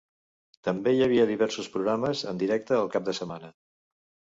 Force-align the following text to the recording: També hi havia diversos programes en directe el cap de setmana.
També 0.67 0.93
hi 0.95 1.03
havia 1.09 1.27
diversos 1.33 1.71
programes 1.75 2.27
en 2.35 2.43
directe 2.47 2.79
el 2.83 2.95
cap 2.99 3.11
de 3.13 3.19
setmana. 3.23 3.59